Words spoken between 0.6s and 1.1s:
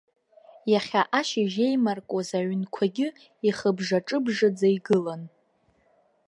Иахьа